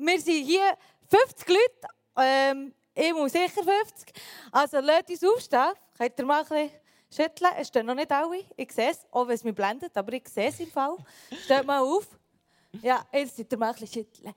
[0.00, 0.78] Wir sind hier
[1.08, 1.94] 50 Leute.
[2.16, 4.12] Ähm, ich muss sicher 50.
[4.52, 5.72] Also lasst uns aufstehen.
[5.96, 6.70] Könnt ihr mal ein bisschen
[7.10, 7.50] schütteln?
[7.58, 8.44] Es stehen noch nicht alle.
[8.56, 10.96] Ich sehe es, auch wenn es mich blendet, aber ich sehe es im Fall.
[11.44, 12.06] Steht mal auf.
[12.80, 14.34] Ja, jetzt könnt ihr mal ein bisschen schütteln.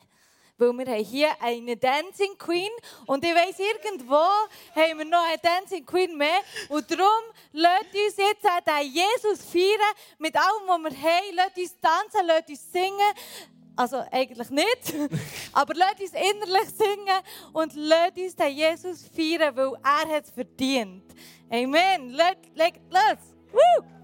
[0.58, 2.70] Weil wir haben hier eine Dancing Queen
[3.06, 6.42] und ich weiss, irgendwo haben wir noch eine Dancing Queen mehr.
[6.70, 11.36] Und darum lasst uns jetzt auch den Jesus feiern mit allem, was wir haben.
[11.36, 13.14] Lasst uns tanzen, lasst uns singen.
[13.82, 14.94] Also eigentlich nicht,
[15.54, 17.20] aber lasst uns innerlich singen
[17.52, 21.04] und lasst uns den Jesus feiern, weil er es verdient.
[21.50, 22.12] Amen.
[22.12, 23.18] Legt los.
[23.52, 24.01] Woo!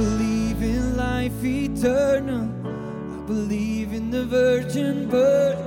[0.00, 2.48] Believe in life eternal.
[3.16, 5.60] I believe in the virgin birth.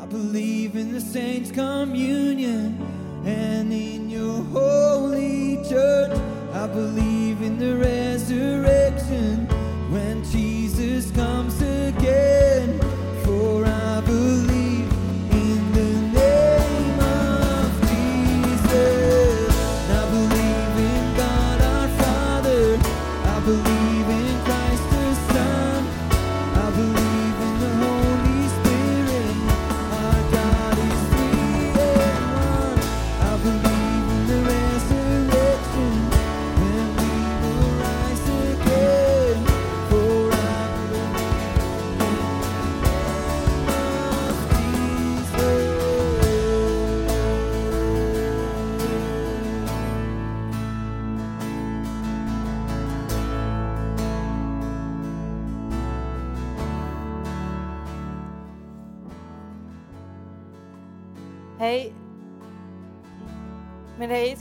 [0.00, 2.64] I believe in the saints' communion
[3.24, 6.16] and in your holy church.
[6.52, 9.48] I believe in the resurrection
[9.90, 12.39] when Jesus comes again.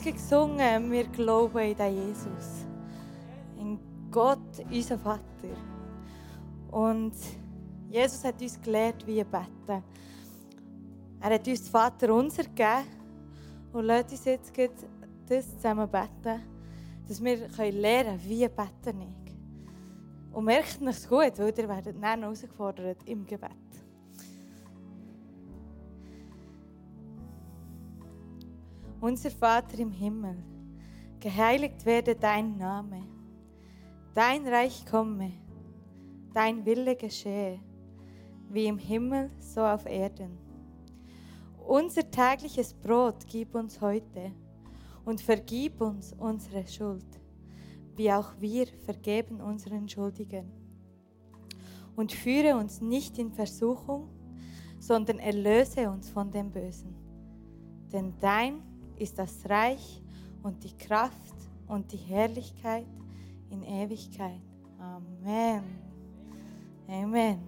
[0.06, 2.66] Wir jetzt gesungen, wir glauben in den Jesus.
[3.58, 3.80] In
[4.12, 4.40] Gott,
[4.72, 5.22] unser Vater.
[6.72, 7.14] Und
[7.90, 9.84] Jesus hat uns gelehrt, wie beten.
[11.22, 12.86] Er hat uns Vater unser gegeben.
[13.74, 14.54] Und lasst uns jetzt
[15.28, 16.42] das zusammen beten,
[17.08, 17.38] dass wir
[17.72, 19.36] lernen können, wie beten ich.
[20.32, 23.69] Und merkt es gut, weil ihr werdet dann herausgefordert im Gebet.
[29.02, 30.44] Unser Vater im Himmel,
[31.22, 33.02] geheiligt werde dein Name,
[34.14, 35.32] dein Reich komme,
[36.34, 37.62] dein Wille geschehe,
[38.50, 40.38] wie im Himmel so auf Erden.
[41.66, 44.34] Unser tägliches Brot gib uns heute
[45.06, 47.22] und vergib uns unsere Schuld,
[47.96, 50.52] wie auch wir vergeben unseren Schuldigen.
[51.96, 54.10] Und führe uns nicht in Versuchung,
[54.78, 56.96] sondern erlöse uns von dem Bösen.
[57.94, 58.69] Denn dein
[59.00, 60.02] ist das Reich
[60.44, 61.36] und die Kraft
[61.68, 62.86] und die Herrlichkeit
[63.50, 64.42] in Ewigkeit.
[64.78, 65.64] Amen.
[66.88, 67.40] Amen.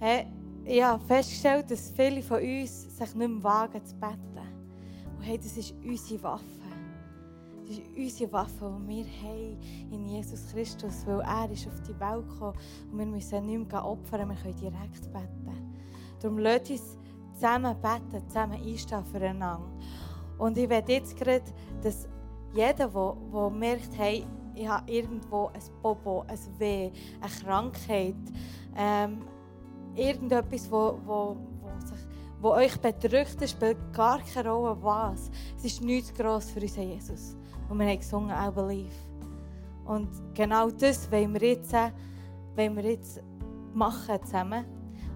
[0.00, 0.26] Hey,
[0.64, 4.38] ich habe festgestellt, dass viele von uns sich nicht mehr wagen zu beten.
[5.16, 6.61] Und hey, das ist unsere Waffe.
[7.66, 9.58] Das ist unsere Waffe, die wir haben
[9.90, 12.58] in Jesus Christus, weil er ist auf die Welt gekommen
[12.90, 15.74] und wir müssen nicht mehr opfern, wir können direkt beten.
[16.20, 16.98] Darum lasst uns
[17.34, 19.70] zusammen beten, zusammen einstehen füreinander.
[20.38, 21.44] Und ich will jetzt gerade,
[21.82, 22.08] dass
[22.52, 26.90] jeder, der, der merkt, hey, ich habe irgendwo ein Bobo, ein Weh,
[27.20, 28.14] eine Krankheit,
[28.76, 29.22] ähm,
[29.94, 32.06] irgendetwas, wo, wo, wo, sich,
[32.40, 35.30] wo euch bedrückt, spielt gar keine Rolle, was.
[35.56, 37.36] Es ist nichts gross für unseren Jesus.
[37.72, 38.92] Und wir haben gesungen, I believe.
[39.86, 41.90] Und genau das wollen wir jetzt, äh,
[42.54, 43.22] wollen wir jetzt
[43.72, 44.66] machen zusammen.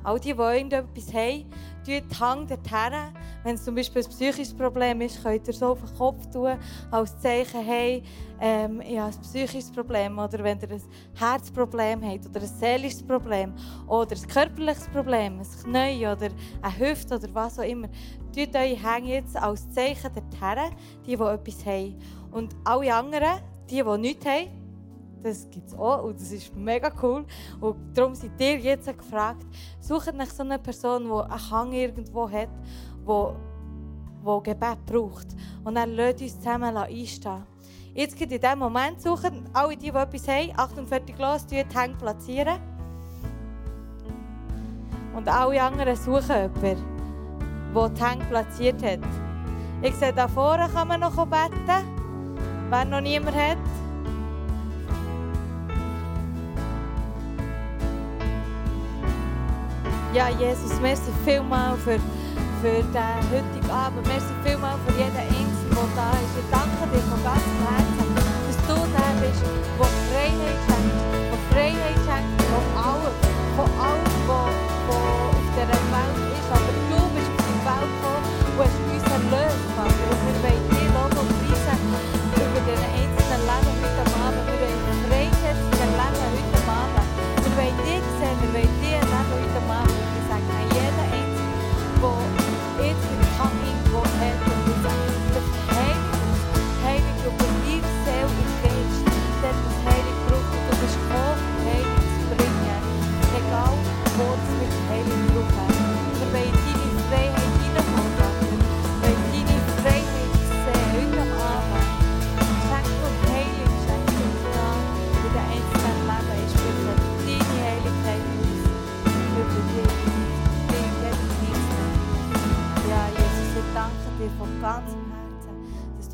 [0.07, 1.51] All die, die irgendetwas haben,
[1.85, 3.13] tun die Hand dorthin.
[3.43, 6.57] Wenn es zum Beispiel ein psychisches Problem ist, könnt ihr so auf den Kopf tun,
[6.93, 8.05] als Zeichen, hey,
[8.41, 10.17] ähm, ich habe ein psychisches Problem.
[10.17, 10.83] Oder wenn ihr ein
[11.13, 13.53] Herzproblem habt, oder ein seelisches Problem,
[13.89, 16.29] oder ein körperliches Problem, ein Knie, oder
[16.63, 17.89] eine Hüfte, oder was auch immer.
[18.33, 20.73] Tut eure Hände jetzt als Zeichen dorthin,
[21.05, 21.99] die, die etwas haben.
[22.31, 24.66] Und alle anderen, die, die nichts haben,
[25.27, 27.25] das gibt es auch und das ist mega cool.
[27.61, 29.47] Und darum seid ihr jetzt gefragt,
[29.81, 32.51] sucht nach so einer Person, die einen Hang irgendwo hat,
[33.05, 35.29] wo Gebet braucht.
[35.65, 37.45] Und dann lasst uns zusammen einstehen.
[37.95, 41.95] Jetzt geht in diesem Moment suchen, alle die, die etwas haben, 48 los, die Hänge
[41.99, 42.59] platzieren.
[45.17, 46.85] Und alle anderen suchen jemanden,
[47.75, 48.99] der die Hänge platziert hat.
[49.81, 51.87] Ich sehe, da vorne kann man noch beten,
[52.69, 53.57] wer noch niemand hat.
[60.17, 62.01] Ja, Jesus, merci vielmal für,
[62.63, 64.07] für den heutigen Abend.
[64.09, 66.39] Merci vielmal für jeden Einzelnen, der da ist.
[66.41, 68.15] Ich danke dir von ganzem Herzen,
[68.47, 71.16] dass du da bist, der Freiheit schenkt.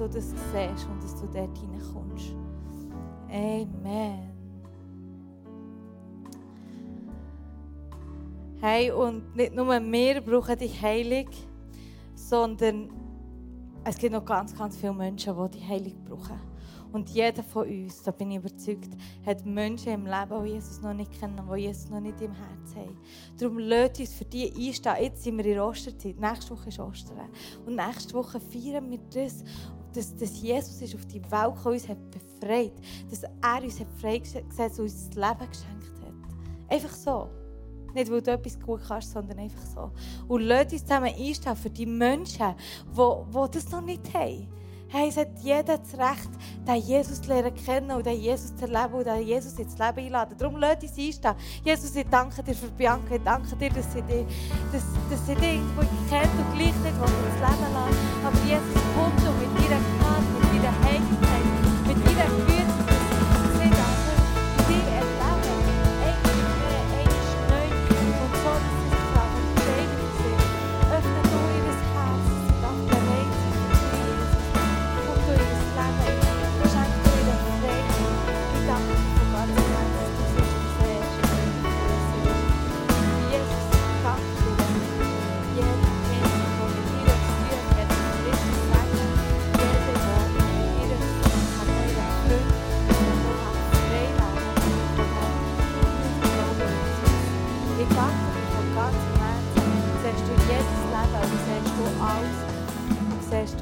[0.02, 2.34] Du das siehst und dass du dort hineinkommst.
[3.28, 4.30] Amen.
[8.60, 11.28] Hey, und nicht nur wir brauchen die Heilung,
[12.14, 12.90] sondern
[13.84, 16.52] es gibt noch ganz, ganz viele Menschen, die die Heilung brauchen.
[16.92, 18.90] Und jeder von uns, da bin ich überzeugt,
[19.24, 22.76] hat Menschen im Leben, die Jesus noch nicht kennen, die Jesus noch nicht im Herzen
[22.76, 22.98] haben.
[23.38, 24.96] Darum lasst uns für die einstehen.
[25.00, 26.20] Jetzt sind wir in Osterzeit.
[26.20, 27.30] Nächste Woche ist Ostern.
[27.64, 29.42] Und nächste Woche feiern wir das,
[29.92, 32.72] dass, dass Jesus ist auf die Welt gekommen, uns hat befreit.
[33.10, 36.72] Dass er uns hat freigesetzt und uns das Leben geschenkt hat.
[36.72, 37.28] Einfach so.
[37.94, 39.90] Nicht, weil du etwas gut kannst, sondern einfach so.
[40.28, 42.54] Und lasst uns zusammen einstehen für die Menschen,
[42.90, 44.48] die, die das noch nicht haben.
[44.88, 46.28] Hey, es hat jeder das Recht,
[46.68, 49.98] den Jesus zu lernen kennen und den Jesus zu erleben und den Jesus ins Leben
[49.98, 50.36] einladen.
[50.36, 51.34] Darum lasst uns einstehen.
[51.64, 53.14] Jesus, ich danke dir für Bianca.
[53.14, 54.26] Ich danke dir, dass sie dich,
[54.70, 55.80] dass, dass sie dich irgendwo
[56.10, 57.96] kennt und gleich nicht ins Leben lassen.
[58.22, 59.41] Aber Jesus, komm du
[59.72, 60.01] mit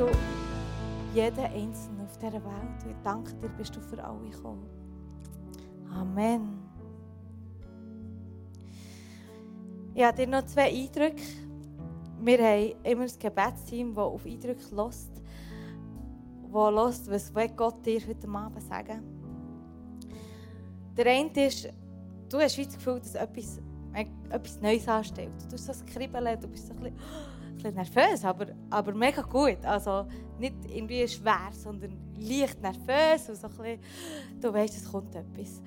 [0.01, 0.09] du
[1.15, 2.85] jeden Einzelnen auf dieser Welt.
[2.85, 4.67] Und ich danke dir, bist du für alle gekommen.
[5.93, 6.59] Amen.
[9.95, 11.23] Ich habe dir noch zwei Eindrücke.
[12.23, 14.95] Wir haben immer ein Gebetsteam, das auf Eindrücke hört.
[16.53, 19.03] Das hört, was Gott dir heute Abend sagen
[20.97, 21.69] Der eine ist,
[22.29, 23.59] du hast das Gefühl, dass etwas,
[23.93, 25.33] äh, etwas Neues anstellt.
[25.43, 26.99] Du tust so ein Kribbeln, du bist so ein bisschen,
[27.63, 29.65] bisschen nervös, aber, aber mega gut.
[29.65, 30.07] Also
[30.39, 33.81] nicht irgendwie schwer, sondern leicht nervös und so ein bisschen,
[34.41, 35.63] du weißt, es kommt etwas.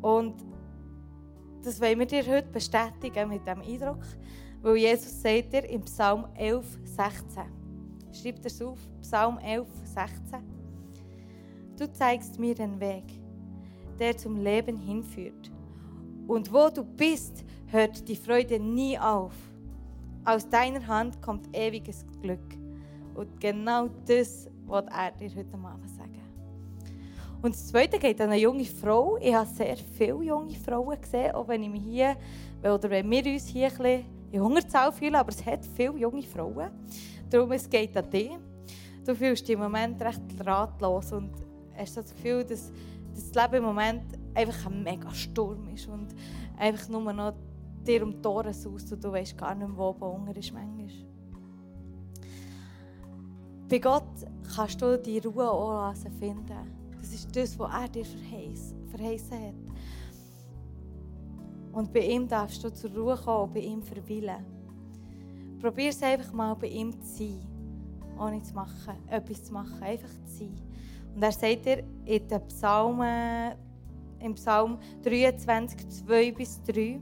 [0.00, 0.34] Und
[1.62, 4.04] das wollen wir dir heute bestätigen mit diesem Eindruck,
[4.60, 7.42] weil Jesus sagt dir im Psalm 11, 16.
[8.12, 10.42] Schreibt es auf, Psalm 11, 16.
[11.78, 13.04] Du zeigst mir den Weg,
[13.98, 15.50] der zum Leben hinführt.
[16.26, 19.34] Und wo du bist, hört die Freude nie auf.
[20.26, 22.40] Aus deiner Hand kommt ewiges Glück.
[23.14, 26.22] Und genau das wird er dir heute Abend sagen.
[27.42, 29.18] Und das Zweite geht an eine junge Frau.
[29.20, 32.16] Ich habe sehr viele junge Frauen gesehen, auch wenn ich mich hier,
[32.62, 36.22] oder wenn wir uns hier ein bisschen in Hungerzahl fühlen, aber es hat viele junge
[36.22, 36.70] Frauen.
[37.28, 38.30] Darum es geht an dich.
[39.04, 41.32] Du fühlst dich im Moment recht ratlos und
[41.76, 42.72] hast das Gefühl, dass,
[43.14, 44.04] das Leben im Moment
[44.34, 46.14] einfach ein mega Sturm ist und
[46.56, 47.34] einfach nur noch
[47.86, 50.88] dir um die Tore saust und du weißt gar nicht wo oben ist manchmal.
[53.68, 54.04] Bei Gott
[54.54, 56.46] kannst du die Ruhe auch finden.
[56.98, 59.54] Das ist das, was er dir verheißen hat.
[61.72, 64.44] Und bei ihm darfst du zur Ruhe kommen und bei ihm verweilen.
[65.60, 67.40] Probier es einfach mal bei ihm zu sein.
[68.18, 70.54] Ohne zu machen, etwas zu machen, einfach zu sein.
[71.14, 73.54] Und er sagt dir in den Psalmen,
[74.20, 77.00] im Psalm 23, 2 bis 3,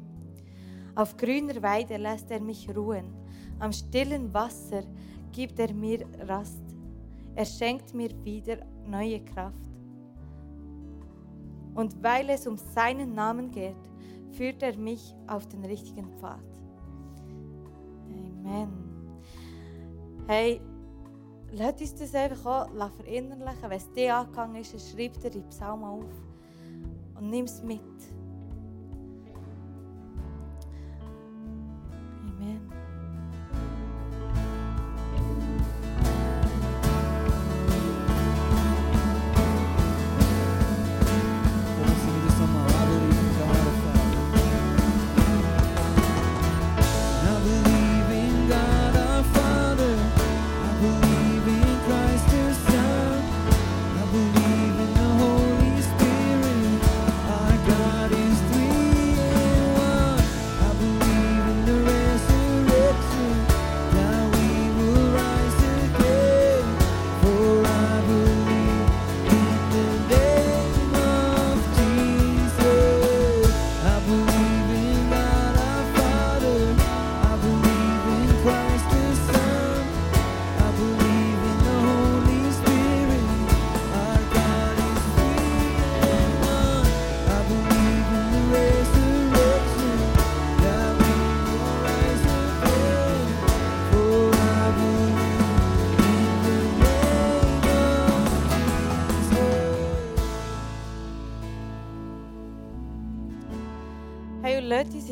[0.94, 3.14] auf grüner Weide lässt er mich ruhen,
[3.58, 4.82] am stillen Wasser
[5.32, 6.62] gibt er mir Rast.
[7.34, 9.70] Er schenkt mir wieder neue Kraft.
[11.74, 13.76] Und weil es um seinen Namen geht,
[14.32, 16.40] führt er mich auf den richtigen Pfad.
[18.44, 18.68] Amen.
[20.26, 20.60] Hey,
[21.52, 23.62] lass uns das einfach auch verinnerlichen.
[23.62, 26.12] Wenn es dir angegangen ist, schreib dir die Psalmen auf
[27.18, 27.80] und nimm es mit.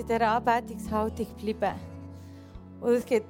[0.00, 1.78] In dieser Anbetungshaltung bleiben.
[2.80, 3.26] Und es gibt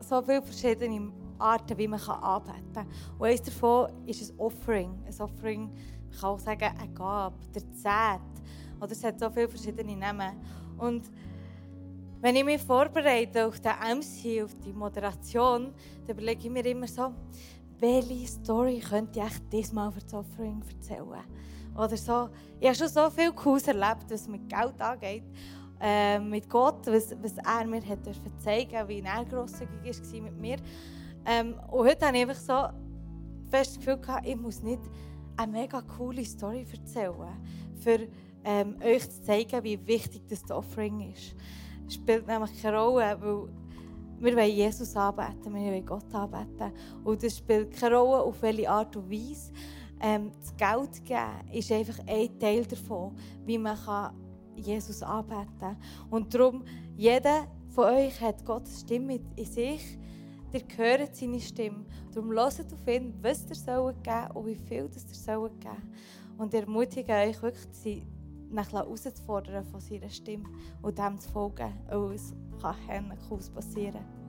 [0.00, 2.86] so viele verschiedene Arten, wie man anbeten kann.
[3.18, 5.02] Und eines davon ist ein Offering.
[5.04, 8.22] Ein Offering, man kann auch sagen, eine Gabe, der Zehnt.
[8.80, 10.36] Oder es hat so viele verschiedene Namen.
[10.78, 11.10] Und
[12.20, 15.72] wenn ich mich vorbereite auf den MC, auf die Moderation,
[16.06, 17.12] dann überlege ich mir immer so,
[17.80, 21.24] welche Story könnte ich echt diesmal für das Offering erzählen?
[21.74, 22.28] Oder so.
[22.60, 25.24] Ich habe schon so viel Cooles erlebt, was mit Geld angeht
[25.82, 27.98] äh, mit Gott, was, was er mir hat
[28.38, 30.56] zeigen wie er grosszügig war mit mir.
[31.26, 32.78] Ähm, und heute habe ich einfach so
[33.50, 34.80] fest das Gefühl gehabt, ich muss nicht
[35.36, 37.36] eine mega coole Story erzählen,
[37.80, 38.06] für
[38.44, 41.34] ähm, euch zu zeigen, wie wichtig das Offering ist.
[41.86, 43.48] Es spielt nämlich keine Rolle, weil
[44.20, 46.72] wir wollen Jesus anbeten, wir wollen Gott anbeten.
[47.02, 49.52] Und es spielt keine Rolle, auf welche Art und Weise.
[50.00, 54.14] Ähm, das Geld geben ist einfach ein Teil davon, wie man kann
[54.56, 55.76] Jesus anbeten.
[56.10, 56.64] Und darum,
[56.96, 59.98] jeder von euch hat Gottes Stimme in sich.
[60.52, 61.86] Ihr hört seine Stimme.
[62.14, 65.92] Darum hört auf ihn, was ihr soll geben und wie viel das ihr soll geben.
[66.36, 68.06] Und ermutige euch wirklich, sie
[68.54, 70.48] herauszufordern von seiner Stimme
[70.82, 71.72] und dem zu folgen.
[71.90, 74.21] Und es kann Cooles passieren.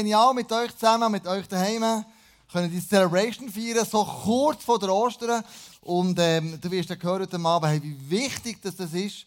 [0.00, 2.04] genial mit euch zusammen, mit euch daheim, Wir
[2.50, 5.44] können die Celebration feiern, so kurz vor der Ostern.
[5.82, 9.26] Und ähm, du wirst ja hören heute Abend, hey, wie wichtig dass das ist.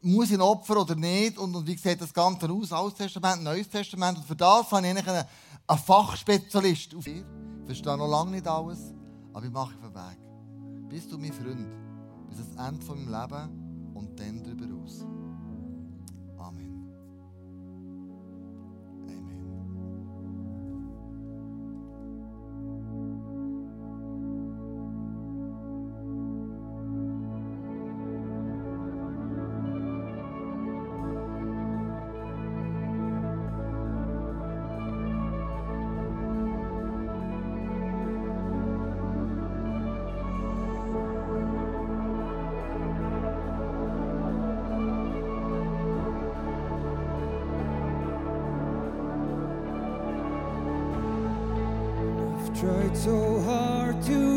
[0.00, 1.38] Muss ich ein Opfer oder nicht?
[1.38, 2.72] Und, und wie sieht das Ganze aus?
[2.72, 4.18] Altes Testament, Neues Testament.
[4.18, 5.24] Und für das habe ich eigentlich einen,
[5.66, 7.06] einen Fachspezialist auf.
[7.06, 7.24] Ich
[7.66, 8.78] verstehe noch lange nicht alles,
[9.32, 10.88] aber ich mache einen Weg.
[10.88, 11.66] Bist du mein Freund?
[12.28, 15.04] Bis ans Ende meines Leben und dann darüber aus.
[52.94, 54.31] so hard to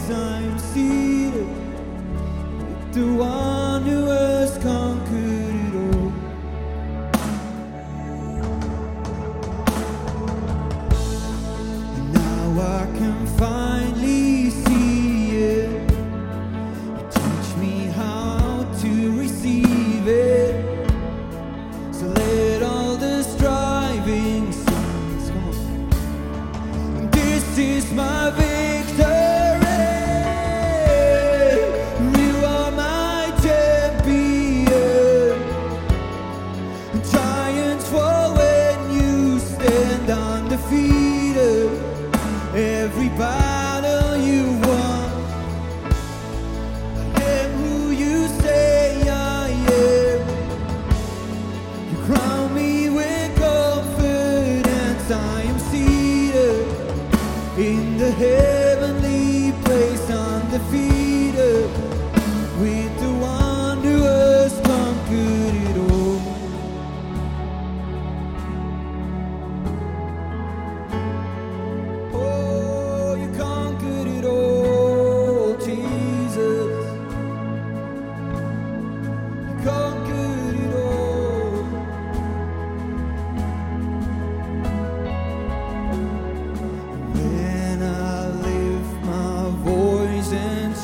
[0.00, 3.49] as I'm seated with the one.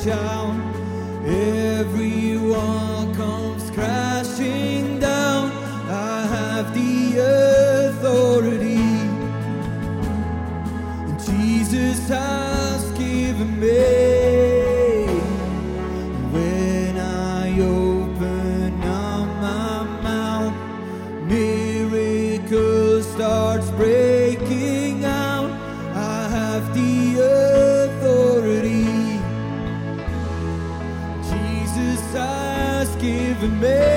[0.06, 0.45] 笑。
[33.60, 33.95] made.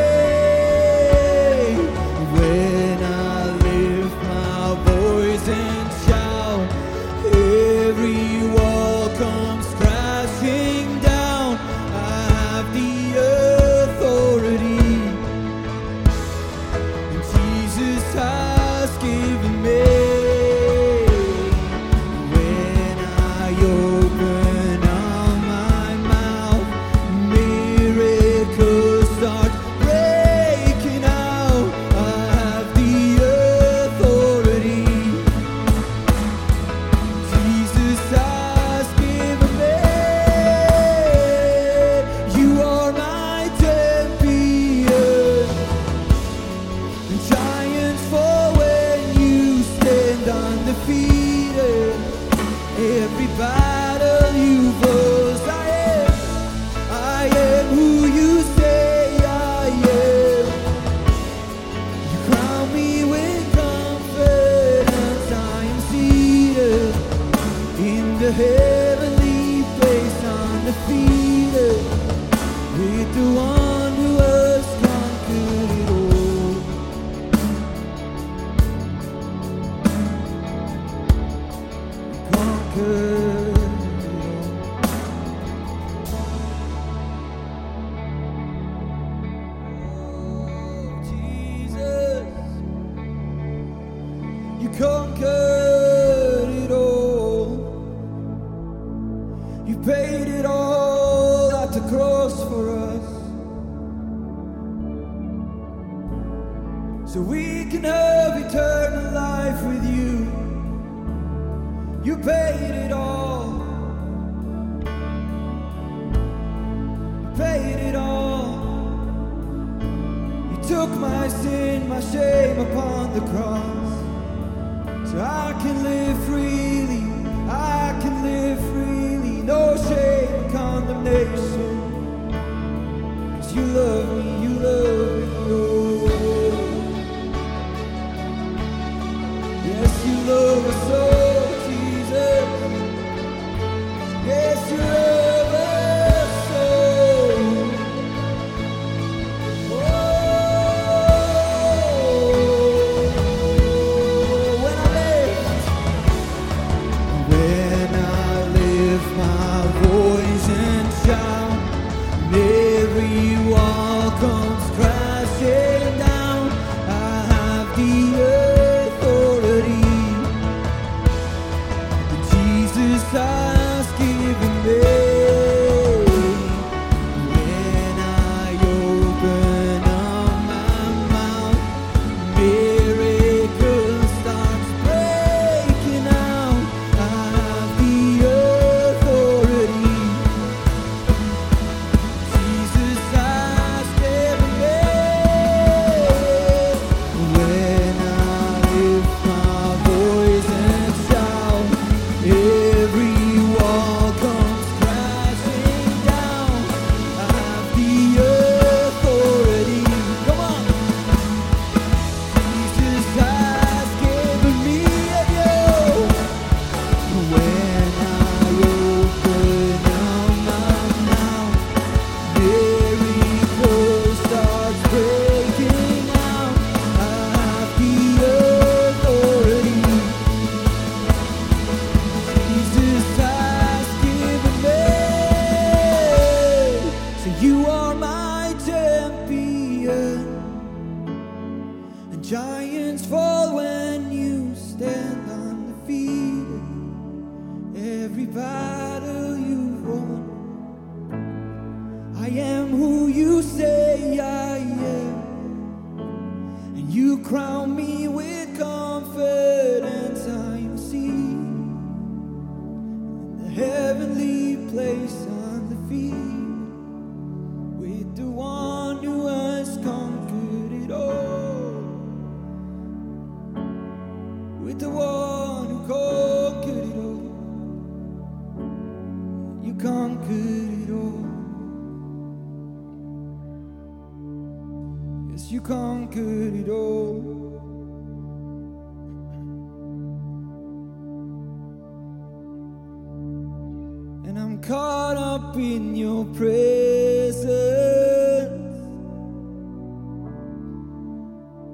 [133.55, 134.18] you love me.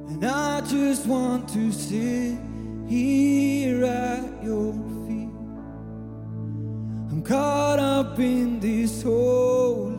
[0.08, 2.38] And I just want to sit
[2.88, 4.74] here at your
[5.08, 5.34] feet.
[7.12, 9.95] I'm caught up in this whole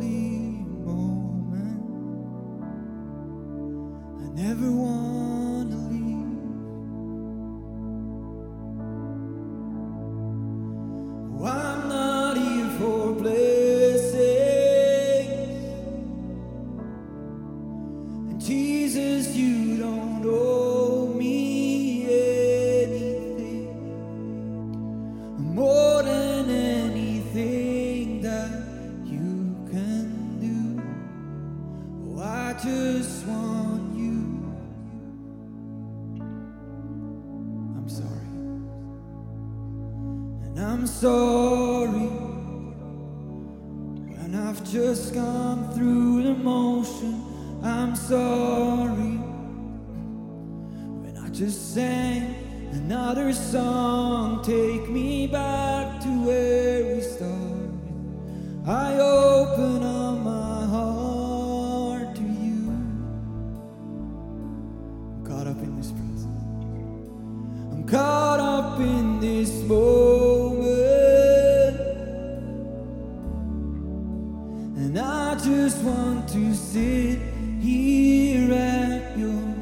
[74.76, 77.18] And I just want to sit
[77.62, 79.55] here at your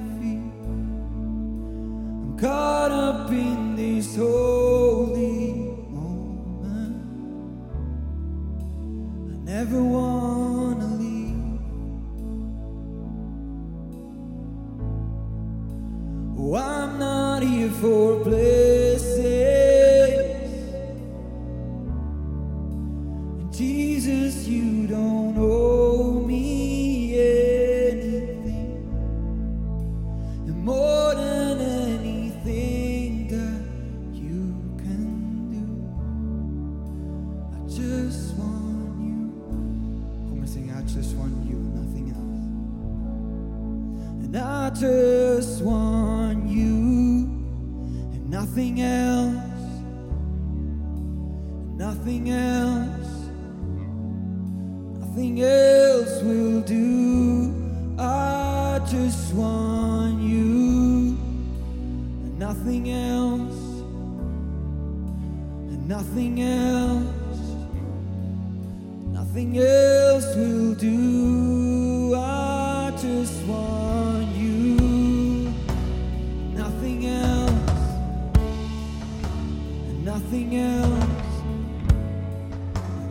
[80.25, 81.43] nothing else,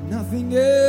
[0.10, 0.83] nothing else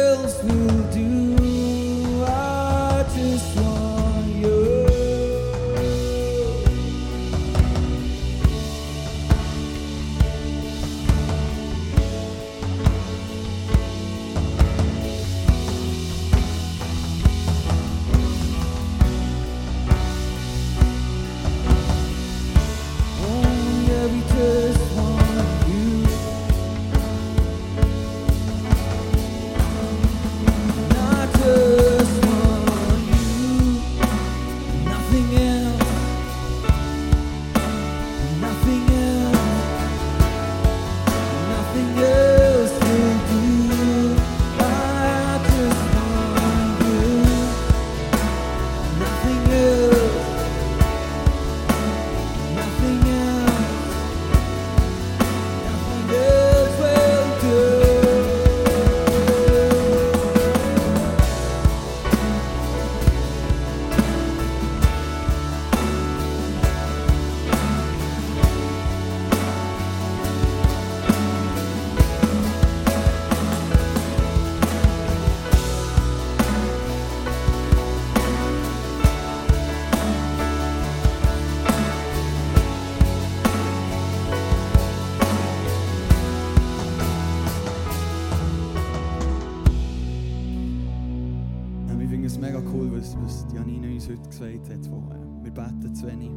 [94.08, 94.86] uns heute gesagt hat.
[94.86, 96.30] Von, äh, wir beten zu wenig.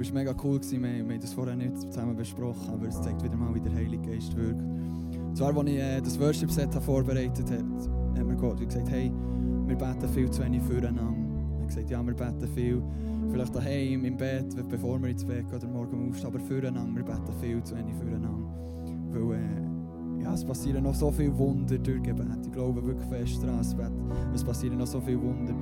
[0.00, 0.82] Es war mega cool, gewesen.
[0.82, 4.10] wir, haben das vorher nicht zusammen besprochen, aber es zeigt wieder mal, wie der Heilige
[4.10, 4.60] Geist wirkt.
[4.60, 9.12] Und zwar, als ich äh, das Worship-Set vorbereitet habe, hat mir Gott gesagt, hey,
[9.66, 11.14] wir beten viel zu wenig füreinander.
[11.56, 12.82] Er hat gesagt, ja, wir beten viel,
[13.30, 17.04] vielleicht daheim im Bett, bevor wir ins Bett gehen oder morgen aufstehen, aber füreinander, wir
[17.04, 18.48] beten viel zu wenig füreinander.
[19.12, 22.26] Weil, äh, ja, es passieren noch so viele Wunder durch Gebet.
[22.44, 23.60] Ich glaube wirklich fest daran,
[24.34, 25.54] es passieren noch so viele Wunder.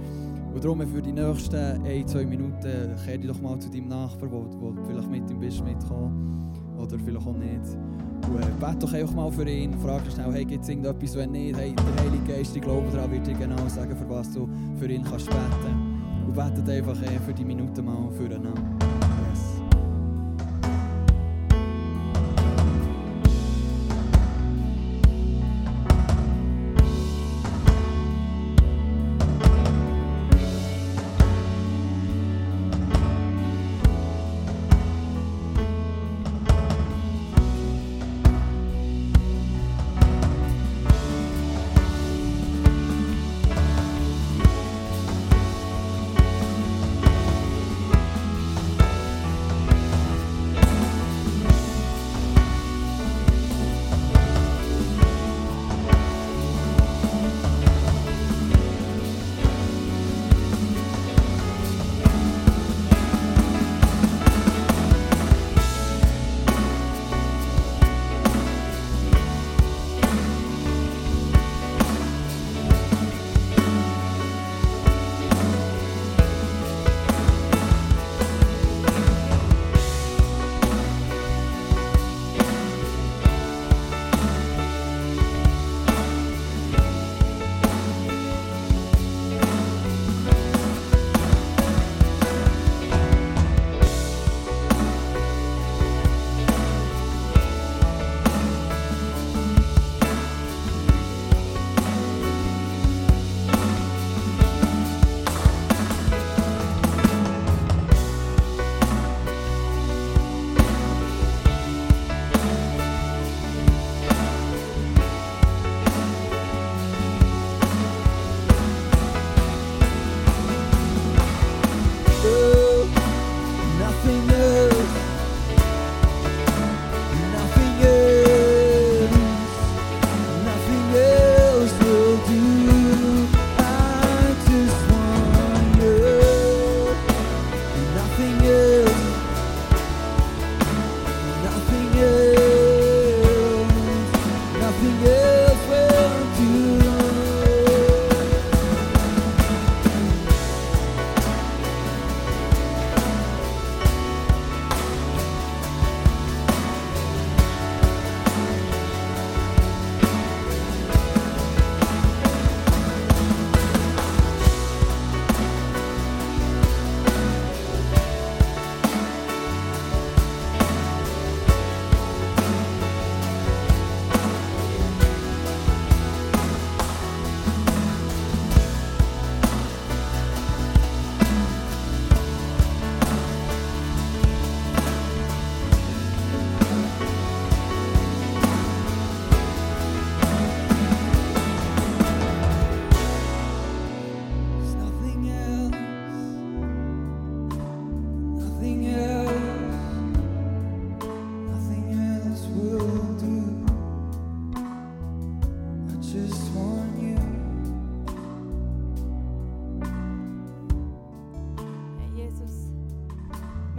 [0.53, 4.31] Und darum für die nächsten ein, zwei Minuten kehr dich doch mal zu deinem Nachbarn,
[4.31, 6.53] du vielleicht mit ihm bist, mitkommen.
[6.77, 7.77] Oder vielleicht auch nicht.
[8.29, 9.73] Und äh, bet doch einfach mal für ihn.
[9.81, 11.57] Frag schnell, hey, gibt es irgendetwas, wenn nicht?
[11.57, 14.49] Hey, der Heilige Geist, ich glaube daran, wird dir genau sagen, für was du
[14.79, 16.01] für ihn kannst beten.
[16.27, 18.55] Und betet einfach äh, für die Minuten mal füreinander.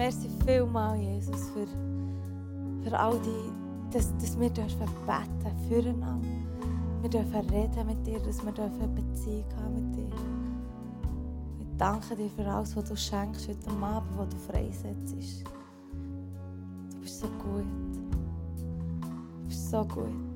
[0.02, 1.68] Merci vielmal, Jesus, für,
[2.82, 6.28] für all die, dass, dass wir dürfen beten füreinander.
[7.02, 10.10] Wir dürfen reden mit dir, dass wir dürfen Beziehung haben mit dir.
[11.60, 15.43] Ich danke dir für alles, was du schenkst heute Abend, was du freisetzt.
[16.89, 17.66] Du bist so gut.
[19.43, 20.32] Du bist so gut.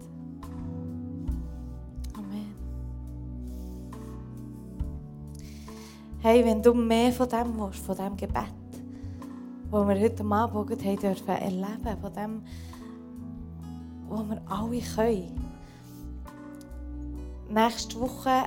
[6.22, 8.65] Hey, wenn du mehr von dem willst, von dem Gebet,
[9.76, 12.44] das wir heute Abend haben dürfen erleben, von dem,
[14.08, 15.52] was wir alle können.
[17.50, 18.46] Nächste Woche,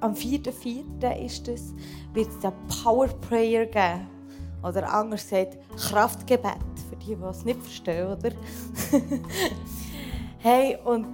[0.00, 1.24] am 4.4.
[1.24, 1.74] ist es,
[2.14, 4.06] wird es eine Power Prayer geben.
[4.62, 6.56] Oder anders gesagt, Kraftgebet,
[6.88, 8.30] für die, die es nicht verstehen, oder?
[10.38, 11.06] hey, und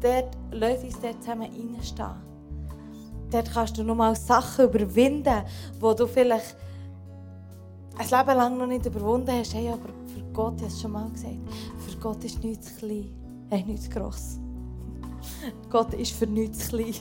[0.00, 2.16] dort, lass uns dort zusammen reinstehen.
[3.30, 5.44] Dort kannst du nochmal Sachen überwinden,
[5.76, 6.56] die du vielleicht
[8.00, 9.54] ein Leben lang noch nicht überwunden hast.
[9.54, 11.36] Hey, aber für Gott, ich habe es schon mal gesagt,
[11.86, 13.10] für Gott ist nichts klein,
[13.50, 14.38] hey, nichts gross.
[15.70, 16.94] Gott ist für nichts klein.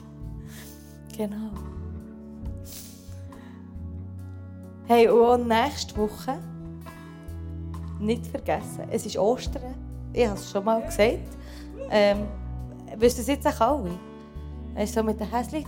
[1.16, 1.52] Genau.
[4.88, 6.40] Hey, und nächste Woche,
[8.00, 9.76] nicht vergessen, es ist Ostern.
[10.12, 11.20] Ich habe es schon mal gesagt.
[11.92, 12.26] Ähm,
[12.98, 13.92] wisst ihr es jetzt auch alle?
[14.74, 15.66] Weißt du, so mit den Häschen?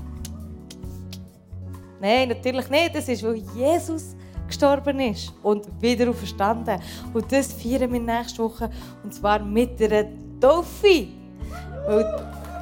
[2.02, 2.96] Nein, natürlich nicht.
[2.96, 4.16] Das ist, weil Jesus
[4.52, 6.80] gestorben ist und wieder auferstanden.
[7.14, 8.70] Und das feiern wir nächste Woche.
[9.04, 10.06] Und zwar mit einer
[10.40, 11.08] Taufe.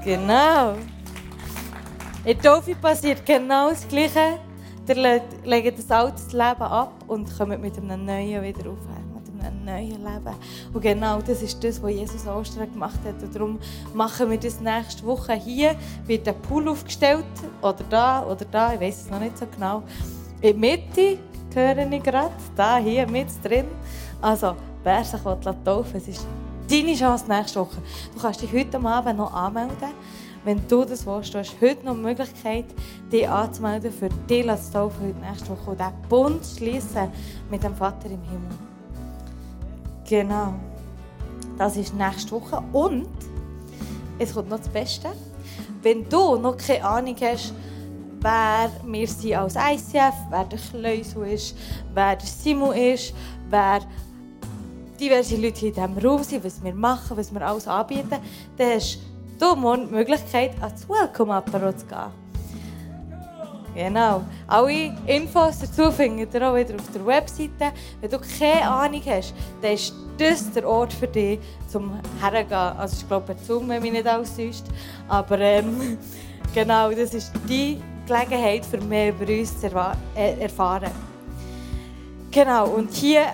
[0.03, 0.75] Genau.
[2.23, 4.39] In der Taufe passiert genau das Gleiche.
[4.87, 8.77] Ihr legt das alte Leben ab und kommt mit einem neuen wieder auf.
[9.41, 10.35] Einem Leben.
[10.73, 13.23] Und genau das ist das, was Jesus Ostern gemacht hat.
[13.23, 13.59] Und darum
[13.93, 15.33] machen wir das nächste Woche.
[15.33, 15.75] Hier
[16.05, 17.23] wird ein Pool aufgestellt.
[17.61, 18.73] Oder da, oder da.
[18.73, 19.83] Ich weiß es noch nicht so genau.
[20.41, 21.17] In der Mitte
[21.55, 22.31] höre ich gerade.
[22.55, 23.65] Da, hier, mit drin.
[24.21, 26.27] Also, wer sich taufen es ist
[26.69, 27.77] deine Chance nächste Woche.
[28.13, 29.93] Du kannst dich heute Abend noch anmelden.
[30.45, 32.65] Wenn du das willst, du hast heute noch die Möglichkeit,
[33.11, 37.11] dich anzumelden, für dich zu taufen heute nächste Woche und diesen Bund schließen
[37.51, 38.57] mit dem Vater im Himmel.
[40.07, 40.53] Genau.
[41.57, 42.63] Das ist nächste Woche.
[42.71, 43.07] Und
[44.17, 45.09] es kommt noch das Beste.
[45.81, 47.53] Wenn du noch keine Ahnung hast,
[48.21, 51.55] wer wir sind als ICF, wer der Kleusel ist,
[51.93, 53.13] wer der Simon ist,
[53.49, 53.81] wer
[54.99, 58.17] diverse Leute in diesem Raum sind, was wir machen, was wir alles anbieten,
[58.57, 58.99] dann hast
[59.39, 62.29] du morgen die Möglichkeit, ans Welcome-Apero zu gehen.
[63.75, 64.23] Genau.
[64.47, 67.71] Alle Infos dazu findet ihr auch wieder auf der Webseite.
[68.01, 72.57] Wenn du keine Ahnung hast, dann ist das der Ort für dich, zum hergehen.
[72.57, 74.65] Also ich glaube, Zoom, wenn mich nicht alles täuscht.
[75.07, 75.97] Aber ähm,
[76.53, 77.79] genau, das ist die
[78.09, 79.67] Gelegenheit, für mehr über uns zu
[80.15, 80.91] äh, erfahren.
[82.31, 83.25] Genau, und hier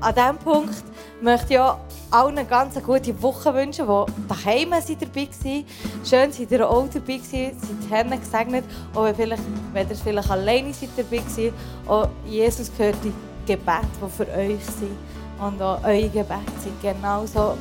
[0.00, 0.84] an diesem Punkt
[1.20, 1.78] möchte ich auch
[2.10, 5.64] allen eine ganz gute Woche wünschen, die daheim sind dabei waren.
[6.04, 8.64] Schön, dass ihr auch dabei gewesen, seid Herren gesegnet.
[8.94, 11.52] Auch wenn, vielleicht, wenn ihr vielleicht alleine seid dabei gewesen,
[11.86, 13.12] auch Jesus gehört die
[13.46, 14.96] Gebete, die für euch sind.
[15.40, 17.56] Und auch eure Gebete sind genauso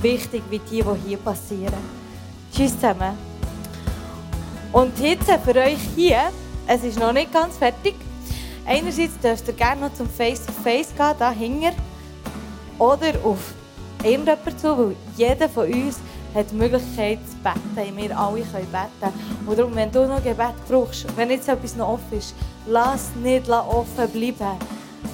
[0.00, 1.74] wichtig wie die, die hier passieren.
[2.54, 3.31] Tschüss zusammen.
[4.72, 6.30] Und jetzt für euch hier,
[6.66, 7.94] es ist noch nicht ganz fertig.
[8.66, 11.76] Einerseits dürft ihr gerne noch zum Face-to-Face -face gehen, da hinten.
[12.78, 13.52] Oder auf
[14.02, 15.98] irgendjemanden zu, weil jeder von uns
[16.34, 17.96] hat die Möglichkeit zu beten.
[17.96, 19.12] Wir alle können beten.
[19.46, 22.34] Und darum, wenn du noch Gebet brauchst, wenn jetzt etwas noch offen ist,
[22.66, 24.56] lass nicht offen bleiben.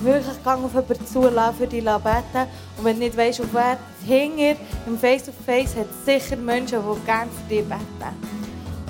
[0.02, 2.46] Wirklich gang auf jemanden zu, lass für dich beten.
[2.76, 7.06] Und wenn du nicht weißt, auf wer, hinter im Face-to-Face hat es sicher Menschen, die
[7.06, 8.37] gerne für dich beten.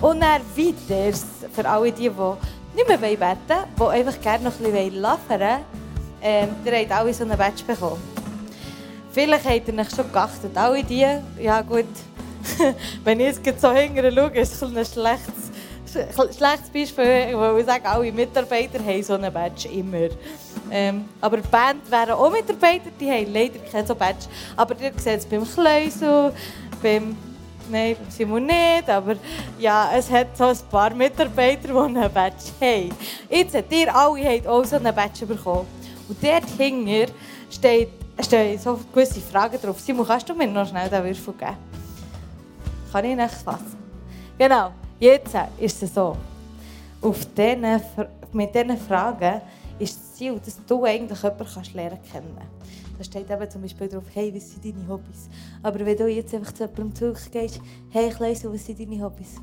[0.00, 1.18] Und dann weiter,
[1.52, 3.38] für alle die, die nicht mehr beten
[3.76, 5.58] wollen, die einfach gerne noch ein bisschen laufen wollen,
[6.22, 8.00] ähm, ihr habt alle so einen Badge bekommen.
[9.10, 10.56] Vielleicht habt ihr euch schon geachtet.
[10.56, 11.06] Alle die,
[11.40, 11.86] ja gut,
[13.04, 17.88] wenn ich jetzt so hinterher schaue, ist es ein schlechtes, schlechtes Beispiel, weil ich sage,
[17.88, 20.08] alle Mitarbeiter haben so einen Badge immer.
[20.70, 24.26] Ähm, aber die Band wären auch Mitarbeiter, die haben leider keinen so Badge.
[24.56, 26.32] Aber ihr seht es beim Kleusel,
[26.82, 27.16] beim
[27.70, 29.16] Nein, Simon nicht, aber
[29.58, 32.90] ja, es hat so ein paar Mitarbeiter, die einen Badge haben.
[33.28, 35.66] Jetzt, ihr alle habt auch so einen Badge bekommen.
[36.08, 36.44] Und dort
[37.50, 37.88] steht,
[38.20, 39.80] stehen so gewisse Fragen drauf.
[39.80, 41.56] Simon, kannst du mir noch schnell den Würfel geben?
[42.90, 43.76] Kann ich nicht fassen?
[44.38, 46.16] Genau, jetzt ist es so.
[47.02, 47.82] Auf diesen,
[48.32, 49.42] mit diesen Fragen
[49.78, 52.57] ist das Ziel, dass du eigentlich jemanden kannst lernen kennen
[52.98, 55.28] da steht eben zum Beispiel drauf, hey, was sind deine Hobbys?
[55.62, 59.36] Aber wenn du jetzt einfach zu jemandem zurückgehst, hey, Kleusel, was sind deine Hobbys?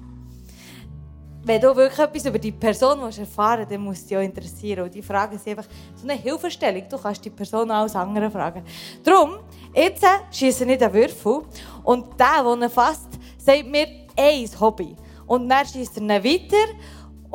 [1.46, 4.86] wenn du wirklich etwas über die Person erfahren willst, dann muss es dich auch interessieren.
[4.86, 6.84] Und die Fragen sind einfach so eine Hilfestellung.
[6.90, 8.64] Du kannst die Person auch als andere fragen.
[9.04, 9.38] Darum,
[9.74, 11.44] jetzt schieße nicht den Würfel.
[11.84, 13.88] Und der, der ihn fasst, sagt mir
[14.18, 14.96] ein Hobby.
[15.28, 16.74] Und dann schießt er ihn weiter.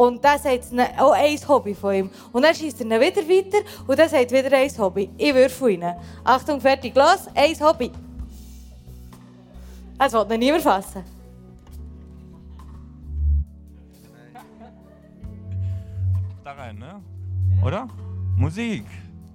[0.00, 2.10] Und dann sagt es auch ein Hobby von ihm.
[2.32, 3.58] Und dann schießt er ihn wieder weiter.
[3.86, 5.10] Und dann sagt wieder ein Hobby.
[5.18, 5.94] Ich würfel rein.
[6.24, 7.28] Achtung, fertig, los.
[7.34, 7.92] Ein Hobby.
[9.98, 11.04] Das will niemand fassen.
[16.44, 17.02] Da rein, ne?
[17.62, 17.86] Oder?
[18.38, 18.86] Musik.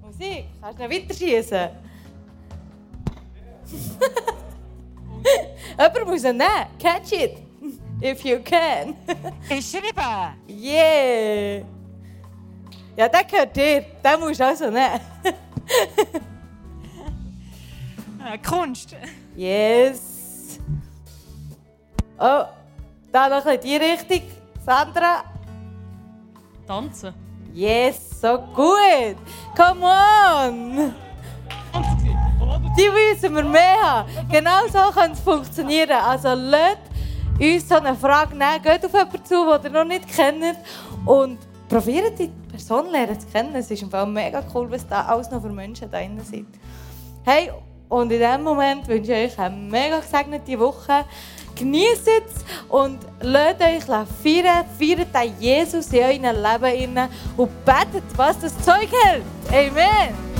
[0.01, 1.69] Musik, kannst du noch weiter schießen?
[5.77, 6.67] Jemand muss ihn nehmen.
[6.79, 7.44] Catch it.
[8.05, 8.95] If you can.
[9.49, 10.35] Ich schreibe.
[10.47, 11.65] Yeah.
[12.95, 13.81] Ja, der gehört dir.
[14.03, 14.65] Den musst du also.
[14.65, 14.99] Äh,
[18.47, 18.95] Kunst.
[19.35, 20.59] Yes.
[22.19, 22.43] Oh,
[23.11, 24.21] da noch in die Richtung.
[24.63, 25.23] Sandra.
[26.67, 27.13] Tanzen.
[27.53, 29.17] Yes, so gut.
[29.55, 30.93] Come on.
[32.77, 34.09] Die müssen wir mehr haben.
[34.31, 35.91] Genau so kann es funktionieren.
[35.91, 36.94] Also lasst
[37.39, 38.61] uns so eine Frage nehmen.
[38.61, 40.57] Geht auf jemanden zu, den ihr noch nicht kennt.
[41.05, 43.55] Und probiert die Person lernen zu kennen.
[43.55, 46.47] Es ist Fall mega cool, was da alles noch für Menschen da drin sind.
[47.23, 47.51] Hey,
[47.89, 51.05] und in diesem Moment wünsche ich euch eine mega gesegnete Woche.
[51.55, 54.65] Genießt es und lasst euch feiern.
[54.77, 59.23] Feiert Jesus in eurem Leben und betet, was das Zeug hält.
[59.49, 60.34] Amen.